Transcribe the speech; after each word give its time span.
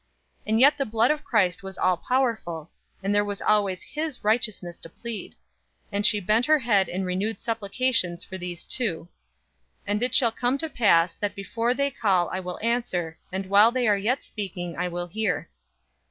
And 0.47 0.59
yet 0.59 0.79
the 0.79 0.85
blood 0.87 1.11
of 1.11 1.23
Christ 1.23 1.61
was 1.61 1.77
all 1.77 1.95
powerful, 1.95 2.71
and 3.03 3.13
there 3.13 3.23
was 3.23 3.39
always 3.39 3.83
his 3.83 4.23
righteousness 4.23 4.79
to 4.79 4.89
plead; 4.89 5.35
and 5.91 6.03
she 6.07 6.19
bent 6.19 6.47
her 6.47 6.57
head 6.57 6.89
in 6.89 7.03
renewed 7.03 7.39
supplications 7.39 8.23
for 8.23 8.35
these 8.39 8.65
two, 8.65 9.09
"And 9.85 10.01
it 10.01 10.15
shall 10.15 10.31
come 10.31 10.57
to 10.57 10.69
pass, 10.69 11.13
that 11.13 11.35
before 11.35 11.75
they 11.75 11.91
call 11.91 12.29
I 12.31 12.39
will 12.39 12.57
answer, 12.63 13.19
and 13.31 13.45
while 13.45 13.71
they 13.71 13.87
are 13.87 13.95
yet 13.95 14.23
speaking 14.23 14.75
I 14.75 14.87
will 14.87 15.05
hear." 15.05 15.51